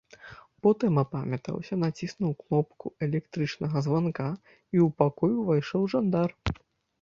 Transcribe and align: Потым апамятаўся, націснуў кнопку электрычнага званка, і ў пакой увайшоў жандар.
Потым 0.67 0.93
апамятаўся, 1.01 1.77
націснуў 1.83 2.31
кнопку 2.39 2.85
электрычнага 3.09 3.77
званка, 3.89 4.27
і 4.47 4.77
ў 4.87 4.89
пакой 5.03 5.31
увайшоў 5.43 5.81
жандар. 5.97 6.29